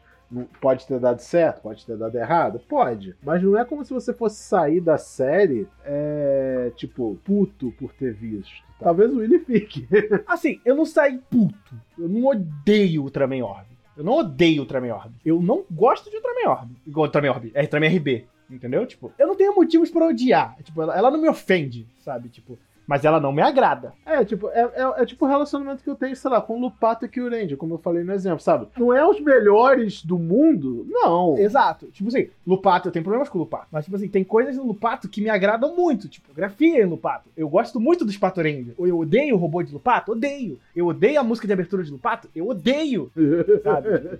[0.60, 2.60] Pode ter dado certo, pode ter dado errado?
[2.68, 3.16] Pode.
[3.22, 8.14] Mas não é como se você fosse sair da série, é, tipo, puto por ter
[8.14, 8.52] visto.
[8.78, 9.88] Talvez o Willy fique.
[10.26, 11.74] Assim, eu não saí puto.
[11.98, 13.66] Eu não odeio Ultraman Orb.
[13.96, 15.12] Eu não odeio Ultraman Orb.
[15.24, 16.70] Eu não gosto de Ultraman Orb.
[16.86, 17.50] Igual Ultraman Orb.
[17.52, 18.26] É Ultraman RB.
[18.48, 18.86] Entendeu?
[18.86, 20.56] Tipo, eu não tenho motivos pra odiar.
[20.62, 22.28] Tipo, ela, ela não me ofende, sabe?
[22.28, 22.58] Tipo,
[22.90, 23.92] Mas ela não me agrada.
[24.04, 26.60] É, tipo, é, é, é tipo o relacionamento que eu tenho, sei lá, com o
[26.60, 28.66] Lupato e Kyurenji, como eu falei no exemplo, sabe?
[28.76, 31.38] Não é os melhores do mundo, não.
[31.38, 31.86] Exato.
[31.92, 33.68] Tipo assim, Lupato, eu tenho problemas com o Lupato.
[33.70, 36.08] Mas, tipo assim, tem coisas no Lupato que me agradam muito.
[36.08, 37.30] Tipo, grafia em Lupato.
[37.36, 38.74] Eu gosto muito do Spatorenga.
[38.76, 40.10] Eu odeio o robô de Lupato?
[40.10, 40.58] Odeio.
[40.74, 42.28] Eu odeio a música de abertura de Lupato?
[42.34, 43.12] Eu odeio.
[43.62, 44.18] sabe?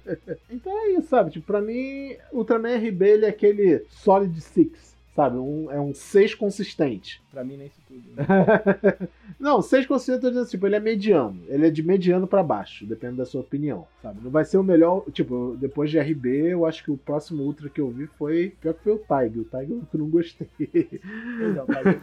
[0.49, 1.33] Então é isso, sabe?
[1.33, 5.37] Tipo, pra mim, Ultraman RB ele é aquele Solid Six, sabe?
[5.37, 7.23] Um, é um 6 consistente.
[7.31, 8.03] Pra mim, nem isso tudo.
[8.17, 8.27] Né?
[9.39, 11.43] não, 6 consistente, eu dizendo, tipo, ele é mediano.
[11.47, 14.21] Ele é de mediano pra baixo, depende da sua opinião, sabe?
[14.23, 15.05] Não vai ser o melhor.
[15.13, 18.55] Tipo, depois de RB, eu acho que o próximo Ultra que eu vi foi.
[18.61, 19.43] Pior que foi o Tiger.
[19.43, 20.49] O Tiger eu não gostei.
[21.55, 22.01] Não, caramba.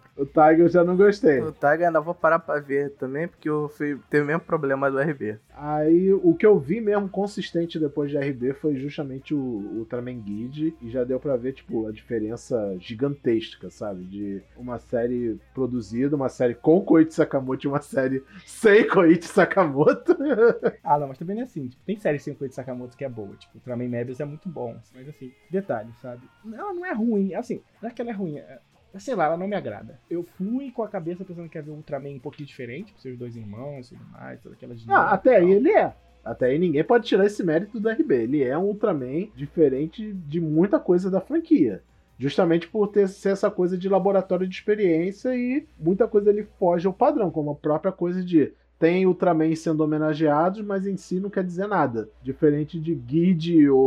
[0.16, 1.40] O Tiger eu já não gostei.
[1.40, 4.90] O Tiger ainda vou parar pra ver também, porque eu fui, teve o mesmo problema
[4.90, 5.38] do RB.
[5.56, 10.74] Aí o que eu vi mesmo consistente depois de RB foi justamente o Ultraman Guide.
[10.82, 14.04] E já deu pra ver, tipo, a diferença gigantesca, sabe?
[14.04, 20.16] De uma série produzida, uma série com Koichi Sakamoto e uma série sem Koichi Sakamoto.
[20.82, 21.68] ah, não, mas também não é assim.
[21.68, 23.34] Tipo, tem série sem Koichi Sakamoto que é boa.
[23.36, 24.76] Tipo, Ultraman Mebius é muito bom.
[24.94, 26.22] Mas assim, detalhe, sabe?
[26.52, 27.34] Ela não é ruim.
[27.34, 28.38] Assim, não é que ela é ruim.
[28.38, 28.58] É...
[28.98, 30.00] Sei lá, ela não me agrada.
[30.10, 32.98] Eu fui com a cabeça pensando que ia ver um Ultraman um pouquinho diferente, com
[32.98, 35.94] seus dois irmãos e tudo mais, todas aquelas Ah, até aí ele é.
[36.24, 38.14] Até aí ninguém pode tirar esse mérito do RB.
[38.14, 41.82] Ele é um Ultraman diferente de muita coisa da franquia.
[42.20, 46.86] Justamente por ter ser essa coisa de laboratório de experiência e muita coisa ele foge
[46.86, 51.30] ao padrão, como a própria coisa de tem Ultraman sendo homenageados, mas em si não
[51.30, 52.10] quer dizer nada.
[52.22, 53.78] Diferente de Guide ou,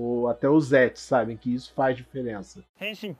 [0.00, 1.36] ou até o Zet, sabem?
[1.36, 2.64] Que isso faz diferença.
[2.80, 3.14] Henshin.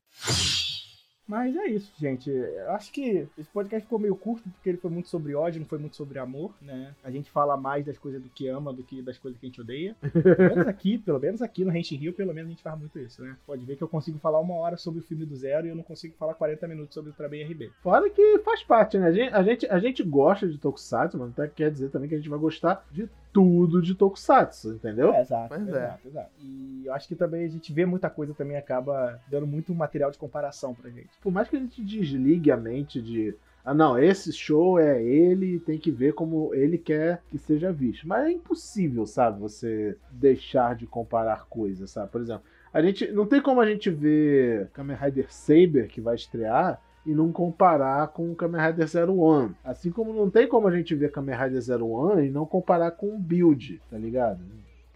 [1.28, 2.30] Mas é isso, gente.
[2.30, 5.66] Eu acho que esse podcast ficou meio curto porque ele foi muito sobre ódio, não
[5.66, 6.94] foi muito sobre amor, né?
[7.04, 9.48] A gente fala mais das coisas do que ama do que das coisas que a
[9.48, 9.94] gente odeia.
[10.38, 12.98] Pelo menos aqui, pelo menos aqui no Rente Rio, pelo menos a gente faz muito
[12.98, 13.36] isso, né?
[13.46, 15.76] Pode ver que eu consigo falar uma hora sobre o filme do zero e eu
[15.76, 17.70] não consigo falar 40 minutos sobre o Trabalho RB.
[17.82, 19.08] Fora que faz parte, né?
[19.08, 22.14] A gente, a gente, a gente gosta de Tokusatsu, mas até quer dizer também que
[22.14, 25.14] a gente vai gostar de tudo de Tokusatsu, entendeu?
[25.14, 25.70] É, exato, Pois é.
[25.70, 26.30] exato, exato.
[26.42, 30.10] E eu acho que também a gente vê muita coisa também acaba dando muito material
[30.10, 31.10] de comparação pra gente.
[31.22, 33.32] Por mais que a gente desligue a mente de
[33.64, 37.70] ah, não, esse show é ele e tem que ver como ele quer que seja
[37.70, 38.08] visto.
[38.08, 42.10] Mas é impossível, sabe, você deixar de comparar coisas, sabe?
[42.10, 46.16] Por exemplo, a gente não tem como a gente ver Kamen Rider Saber que vai
[46.16, 49.54] estrear e não comparar com o Kamen Rider Zero One.
[49.64, 52.90] Assim como não tem como a gente ver Kamen Rider Zero One e não comparar
[52.90, 54.40] com o Build, tá ligado?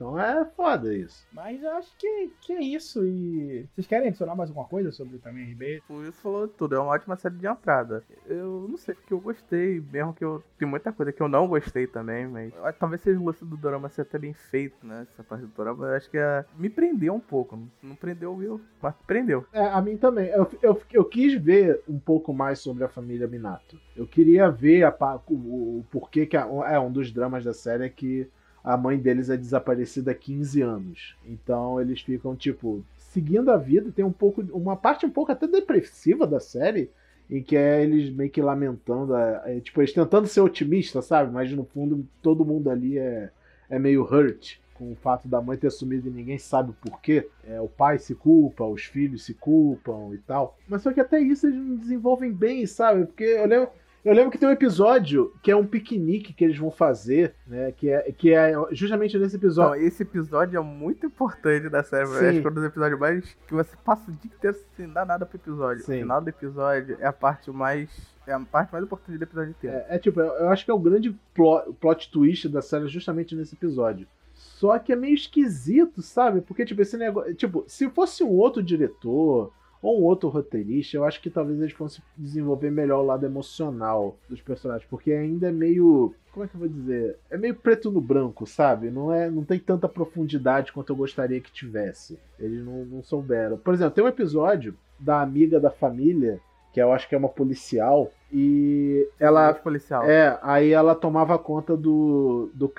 [0.03, 1.25] Então é foda isso.
[1.33, 3.07] Mas eu acho que, que é isso.
[3.07, 5.81] E vocês querem adicionar mais alguma coisa sobre o Taman RB?
[5.87, 8.03] Por isso falou tudo, é uma ótima série de entrada.
[8.27, 10.43] Eu não sei porque eu gostei, mesmo que eu.
[10.59, 12.53] Tem muita coisa que eu não gostei também, mas.
[12.53, 15.07] eu Talvez seja o lance do Dorama ser até bem feito, né?
[15.13, 16.45] Essa parte do Dorama, eu acho que é...
[16.59, 17.57] me prendeu um pouco.
[17.81, 19.47] Não prendeu o Will, mas prendeu.
[19.53, 20.29] É, a mim também.
[20.31, 23.79] Eu, eu, eu quis ver um pouco mais sobre a família Minato.
[23.95, 26.37] Eu queria ver a, o, o porquê que.
[26.37, 28.29] A, é, um dos dramas da série é que
[28.63, 31.17] a mãe deles é desaparecida há 15 anos.
[31.27, 33.91] Então eles ficam, tipo, seguindo a vida.
[33.91, 34.43] Tem um pouco.
[34.53, 36.91] Uma parte um pouco até depressiva da série.
[37.31, 39.17] Em que é eles meio que lamentando.
[39.17, 41.33] é, é, tipo, eles tentando ser otimistas, sabe?
[41.33, 43.31] Mas no fundo todo mundo ali é,
[43.71, 47.29] é meio hurt com o fato da mãe ter sumido e ninguém sabe o porquê.
[47.47, 50.59] É, o pai se culpa, os filhos se culpam e tal.
[50.69, 53.07] Mas só que até isso eles não desenvolvem bem, sabe?
[53.07, 53.71] Porque eu lembro.
[54.05, 57.71] Eu lembro que tem um episódio que é um piquenique que eles vão fazer, né?
[57.71, 59.81] Que é, que é justamente nesse episódio.
[59.85, 62.07] esse episódio é muito importante da série.
[62.09, 62.27] Sim.
[62.27, 63.37] Acho que é um dos episódios mais.
[63.47, 65.85] que você passa o dia inteiro sem dar nada pro episódio.
[65.85, 65.99] Sim.
[65.99, 67.91] O final do episódio é a parte mais.
[68.27, 69.77] é a parte mais importante do episódio inteiro.
[69.77, 72.89] É, é tipo, eu eu acho que é o grande plot, plot twist da série
[72.89, 74.09] justamente nesse episódio.
[74.35, 76.41] Só que é meio esquisito, sabe?
[76.41, 77.33] Porque, tipo, esse negócio.
[77.35, 79.53] Tipo, se fosse um outro diretor
[79.83, 84.17] ou um outro roteirista, eu acho que talvez eles fossem desenvolver melhor o lado emocional
[84.29, 84.89] dos personagens.
[84.89, 86.15] Porque ainda é meio.
[86.31, 87.19] Como é que eu vou dizer?
[87.29, 88.91] É meio preto no branco, sabe?
[88.91, 92.19] Não, é, não tem tanta profundidade quanto eu gostaria que tivesse.
[92.39, 93.59] Eles não, não souberam.
[93.59, 96.41] Por exemplo, tem um episódio da amiga da família,
[96.73, 100.05] que eu acho que é uma policial, e ela Muito policial.
[100.09, 102.73] é, aí ela tomava conta do, do,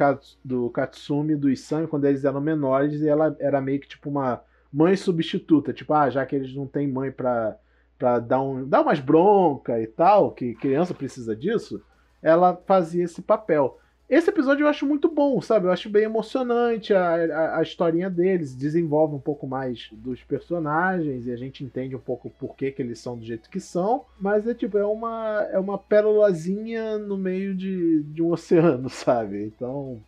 [0.43, 4.09] do Katsumi e do Isami quando eles eram menores e ela era meio que tipo
[4.09, 4.41] uma
[4.73, 5.71] mãe substituta.
[5.71, 7.55] Tipo, ah, já que eles não têm mãe pra,
[7.97, 11.81] pra dar, um, dar umas bronca e tal, que criança precisa disso,
[12.21, 13.79] ela fazia esse papel.
[14.09, 15.65] Esse episódio eu acho muito bom, sabe?
[15.65, 21.25] Eu acho bem emocionante a, a, a historinha deles, desenvolve um pouco mais dos personagens
[21.25, 24.05] e a gente entende um pouco por que, que eles são do jeito que são,
[24.19, 29.45] mas é tipo, é uma, é uma pérolazinha no meio de, de um oceano, sabe?
[29.45, 30.01] Então,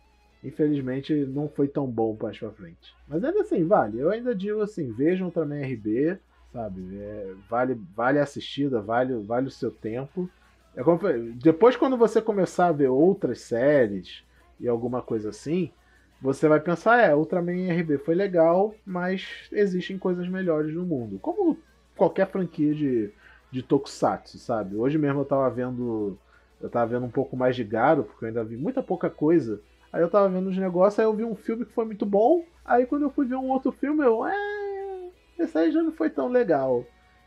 [0.46, 2.94] infelizmente, não foi tão bom mais pra frente.
[3.08, 3.98] Mas ainda assim, vale.
[3.98, 6.18] Eu ainda digo assim, vejam também RB,
[6.52, 6.98] sabe?
[6.98, 10.30] É, vale, vale a assistida, vale, vale o seu tempo.
[10.76, 11.00] É como,
[11.34, 14.22] depois, quando você começar a ver outras séries
[14.60, 15.72] e alguma coisa assim,
[16.20, 21.18] você vai pensar, é, Ultraman RB foi legal, mas existem coisas melhores no mundo.
[21.18, 21.58] Como
[21.96, 23.10] qualquer franquia de,
[23.50, 24.76] de Tokusatsu, sabe?
[24.76, 26.18] Hoje mesmo eu tava vendo.
[26.60, 29.60] Eu tava vendo um pouco mais de Garo, porque eu ainda vi muita pouca coisa.
[29.96, 32.44] Aí eu tava vendo os negócios, aí eu vi um filme que foi muito bom.
[32.62, 34.26] Aí quando eu fui ver um outro filme, eu.
[34.26, 35.08] É.
[35.38, 36.84] Esse aí já não foi tão legal.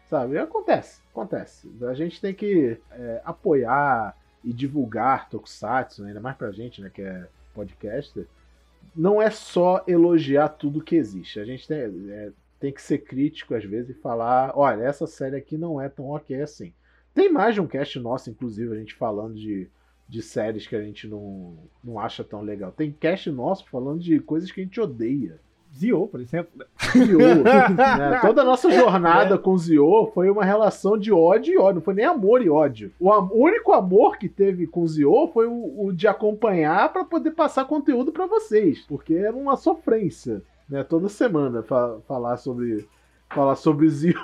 [0.08, 0.36] Sabe?
[0.36, 1.68] E acontece, acontece.
[1.82, 7.02] A gente tem que é, apoiar e divulgar Tokusatsu, ainda mais pra gente, né, que
[7.02, 8.28] é podcaster.
[8.96, 11.40] Não é só elogiar tudo que existe.
[11.40, 11.80] A gente tem,
[12.12, 15.90] é, tem que ser crítico às vezes e falar: olha, essa série aqui não é
[15.90, 16.72] tão ok assim.
[17.16, 19.68] Tem mais de um cast nosso, inclusive, a gente falando de,
[20.10, 22.72] de séries que a gente não, não acha tão legal.
[22.72, 25.40] Tem cast nosso falando de coisas que a gente odeia.
[25.72, 26.66] Zio, por exemplo.
[26.92, 27.20] Zio.
[27.44, 28.20] né?
[28.26, 29.38] Toda a nossa jornada é.
[29.38, 32.92] com Zio foi uma relação de ódio e ódio, não foi nem amor e ódio.
[33.00, 37.06] O, am o único amor que teve com Zio foi o, o de acompanhar para
[37.06, 40.84] poder passar conteúdo para vocês, porque era uma sofrência, né?
[40.84, 42.88] Toda semana fa falar sobre
[43.30, 44.16] falar sobre Zio.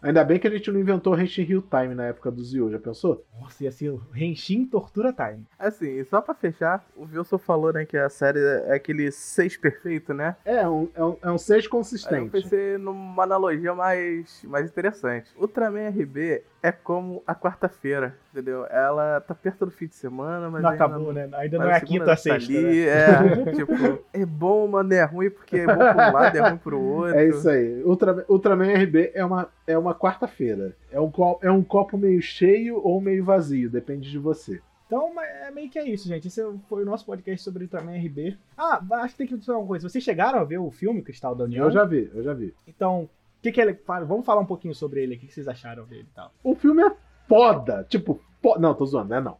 [0.00, 2.70] Ainda bem que a gente não inventou o Henshin Hill Time na época do Zio,
[2.70, 3.24] já pensou?
[3.40, 5.44] Nossa, ia ser o Henshin Tortura Time.
[5.58, 10.14] Assim, só pra fechar, o Wilson falou, né, que a série é aquele 6 perfeito,
[10.14, 10.36] né?
[10.44, 12.14] É, um, é um, é um 6 consistente.
[12.14, 15.30] Aí eu pensei numa analogia mais, mais interessante.
[15.36, 18.66] Ultraman RB é como a quarta-feira, entendeu?
[18.66, 20.62] Ela tá perto do fim de semana, mas.
[20.62, 21.28] Não acabou, não, né?
[21.34, 22.52] Ainda não é a quinta a sexta.
[22.52, 22.88] Ali, né?
[22.88, 23.72] É, tipo,
[24.12, 27.14] é bom, mas é ruim porque é bom por um lado, é ruim pro outro.
[27.14, 27.82] É isso aí.
[27.84, 30.74] Ultra, Ultraman RB é uma, é uma quarta-feira.
[30.90, 34.60] É um, é um copo meio cheio ou meio vazio, depende de você.
[34.86, 36.28] Então, é meio que é isso, gente.
[36.28, 38.38] Esse foi o nosso podcast sobre Ultraman RB.
[38.56, 39.86] Ah, acho que tem que dizer uma coisa.
[39.86, 41.66] Vocês chegaram a ver o filme Cristal da União?
[41.66, 42.54] Eu já vi, eu já vi.
[42.66, 43.08] Então,
[43.42, 45.16] que que ele, vamos falar um pouquinho sobre ele.
[45.16, 46.32] O que vocês acharam dele e tal?
[46.42, 46.92] O filme é
[47.28, 47.86] foda.
[47.88, 48.58] Tipo, fo...
[48.58, 49.20] não, tô zoando, né?
[49.20, 49.36] Não.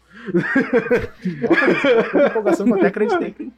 [2.28, 3.34] empolgação que eu até acreditei.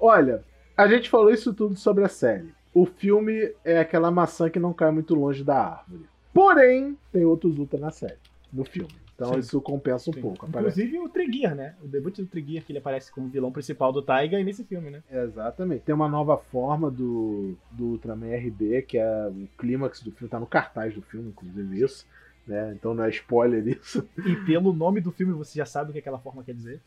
[0.00, 0.44] Olha,
[0.76, 2.52] a gente falou isso tudo sobre a série.
[2.74, 6.06] O filme é aquela maçã que não cai muito longe da árvore.
[6.32, 8.18] Porém, tem outros Ultra na série,
[8.52, 9.01] no filme.
[9.14, 9.38] Então Sim.
[9.38, 10.20] isso compensa um Sim.
[10.20, 10.46] pouco.
[10.46, 11.74] Inclusive o Trigger, né?
[11.82, 14.90] O debut do Trigger, que ele aparece como vilão principal do Taiga e nesse filme,
[14.90, 15.02] né?
[15.10, 15.82] Exatamente.
[15.82, 20.40] Tem uma nova forma do, do Ultraman RB, que é o clímax do filme, tá
[20.40, 22.06] no cartaz do filme, inclusive isso.
[22.44, 22.72] Né?
[22.76, 24.08] Então não é spoiler isso.
[24.26, 26.80] E pelo nome do filme você já sabe o que aquela forma quer dizer?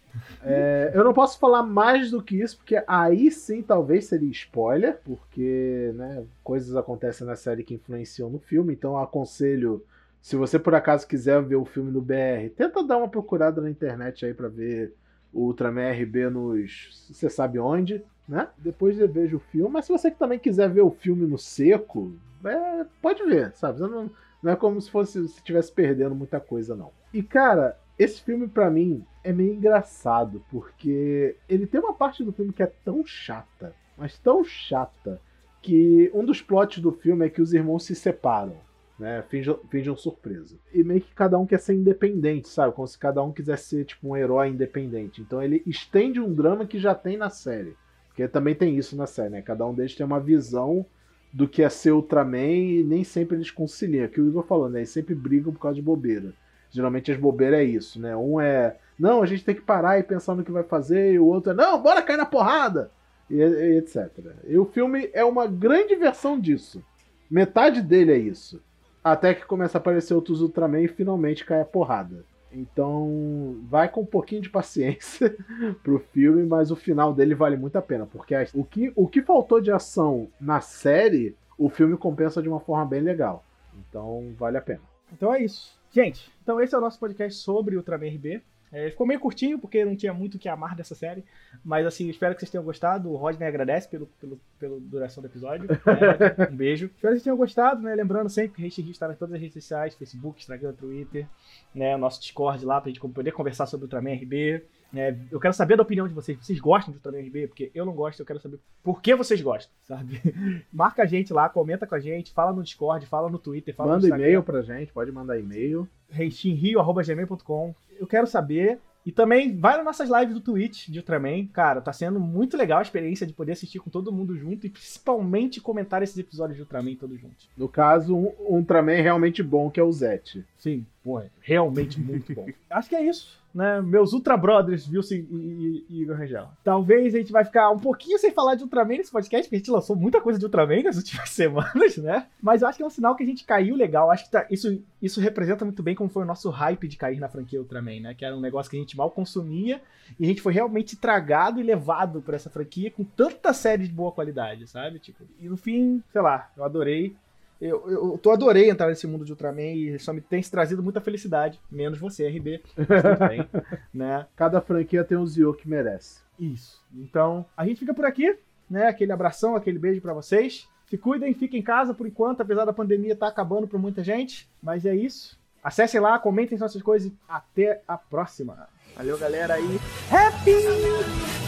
[0.43, 4.99] É, eu não posso falar mais do que isso, porque aí sim talvez seria spoiler,
[5.05, 9.81] porque né, coisas acontecem na série que influenciam no filme, então eu aconselho
[10.25, 13.69] se você por acaso quiser ver o filme no BR, tenta dar uma procurada na
[13.69, 14.91] internet aí para ver
[15.31, 17.07] o Ultraman RB nos.
[17.11, 18.47] Você sabe onde, né?
[18.57, 19.69] Depois você veja o filme.
[19.69, 22.11] Mas se você também quiser ver o filme no seco,
[22.43, 23.79] é, pode ver, sabe?
[23.81, 24.09] Não,
[24.41, 26.89] não é como se fosse se estivesse perdendo muita coisa, não.
[27.13, 32.33] E cara, esse filme para mim é meio engraçado, porque ele tem uma parte do
[32.33, 35.21] filme que é tão chata, mas tão chata,
[35.61, 38.65] que um dos plots do filme é que os irmãos se separam
[38.97, 39.23] né?
[39.69, 40.55] Finjam, surpresa.
[40.73, 42.73] E meio que cada um quer ser independente, sabe?
[42.73, 45.21] Como se cada um quisesse ser tipo um herói independente.
[45.21, 47.75] Então ele estende um drama que já tem na série.
[48.07, 49.41] Porque também tem isso na série, né?
[49.41, 50.85] Cada um deles tem uma visão
[51.33, 54.05] do que é ser Ultraman e nem sempre eles conciliam.
[54.05, 54.79] Aqui o Igor falou, né?
[54.79, 56.33] Eles sempre brigam por causa de bobeira.
[56.71, 58.15] Geralmente as bobeiras é isso, né?
[58.15, 61.19] Um é, não, a gente tem que parar e pensar no que vai fazer, e
[61.19, 62.89] o outro é, não, bora cair na porrada!
[63.29, 64.09] E, e etc.
[64.47, 66.83] E o filme é uma grande versão disso.
[67.29, 68.61] Metade dele é isso.
[69.05, 72.25] Até que começa a aparecer outros Ultraman e finalmente cai a porrada.
[72.51, 75.37] Então, vai com um pouquinho de paciência
[75.83, 79.21] pro filme, mas o final dele vale muito a pena, porque o que, o que
[79.21, 83.45] faltou de ação na série, o filme compensa de uma forma bem legal.
[83.77, 84.81] Então, vale a pena.
[85.13, 85.77] Então é isso.
[85.91, 88.41] Gente, então esse é o nosso podcast sobre Ultraman RB.
[88.75, 91.23] É, ficou meio curtinho, porque não tinha muito o que amar dessa série.
[91.63, 93.09] Mas assim, espero que vocês tenham gostado.
[93.09, 95.69] O Rodney agradece pelo, pelo, pela duração do episódio.
[95.71, 96.87] É, um beijo.
[96.87, 97.95] Espero que vocês tenham gostado, né?
[97.95, 101.25] Lembrando sempre que a gente está em todas as redes sociais, Facebook, Instagram, Twitter,
[101.73, 101.95] né?
[101.95, 104.61] Nosso Discord lá pra gente poder conversar sobre o Ultraman RB.
[104.95, 106.37] É, eu quero saber da opinião de vocês.
[106.39, 107.47] Vocês gostam do Ultraman RB?
[107.47, 110.21] Porque eu não gosto, eu quero saber por que vocês gostam, sabe?
[110.71, 113.93] Marca a gente lá, comenta com a gente, fala no Discord, fala no Twitter, fala
[113.93, 115.87] Manda e-mail pra gente, pode mandar e-mail.
[116.09, 118.79] reitinrio.gmail.com eu quero saber.
[119.05, 121.45] E também vai nas nossas lives do Twitch de Ultraman.
[121.53, 124.69] Cara, tá sendo muito legal a experiência de poder assistir com todo mundo junto e
[124.69, 127.47] principalmente comentar esses episódios de Ultraman todos juntos.
[127.55, 130.43] No caso, um, Ultraman realmente bom, que é o Zet.
[130.57, 130.83] Sim.
[131.05, 132.47] Pô, é realmente muito bom.
[132.67, 133.79] Acho que é isso, né?
[133.79, 136.49] Meus Ultra Brothers, Wilson e, e, Igor Rangel.
[136.63, 139.59] Talvez a gente vai ficar um pouquinho sem falar de Ultraman nesse podcast, porque a
[139.59, 142.25] gente lançou muita coisa de Ultraman nas últimas semanas, né?
[142.41, 144.09] Mas eu acho que é um sinal que a gente caiu legal.
[144.09, 147.19] Acho que tá, isso, isso representa muito bem como foi o nosso hype de cair
[147.19, 148.15] na franquia Ultraman, né?
[148.15, 149.79] Que era um negócio que a gente mal consumia
[150.19, 153.93] e a gente foi realmente tragado e levado por essa franquia com tanta série de
[153.93, 154.97] boa qualidade, sabe?
[154.97, 157.15] Tipo, e no fim, sei lá, eu adorei.
[157.59, 160.83] Eu, eu, eu tô adorei entrar nesse mundo de Ultraman e só me tem trazido
[160.83, 161.59] muita felicidade.
[161.71, 162.61] Menos você, RB.
[162.75, 163.47] Tudo bem,
[163.93, 164.27] né?
[164.35, 166.21] Cada franquia tem um Zio que merece.
[166.39, 166.83] Isso.
[166.93, 168.37] Então, a gente fica por aqui,
[168.69, 168.87] né?
[168.87, 170.67] Aquele abração, aquele beijo pra vocês.
[170.87, 174.47] Se cuidem, fiquem em casa por enquanto, apesar da pandemia estar acabando pra muita gente.
[174.61, 175.39] Mas é isso.
[175.63, 178.67] Acessem lá, comentem nossas coisas e até a próxima.
[178.95, 181.44] Valeu, galera aí.「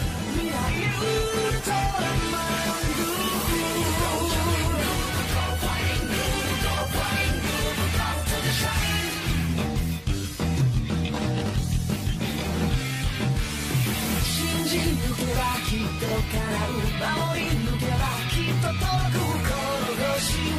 [16.18, 19.54] うら奪い抜けばきっと届くこ
[19.86, 20.57] の星